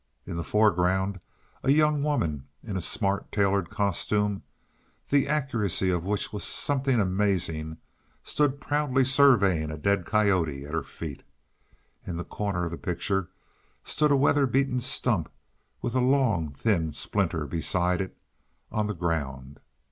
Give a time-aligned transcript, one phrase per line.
[0.25, 1.19] In the foreground
[1.61, 4.41] a young woman in a smart tailored costume,
[5.09, 7.77] the accuracy of which was something amazing,
[8.23, 11.21] stood proudly surveying a dead coyote at her feet.
[12.03, 13.29] In a corner of the picture
[13.83, 15.31] stood a weather beaten stump
[15.83, 18.17] with a long, thin splinter beside it
[18.71, 19.59] on the ground.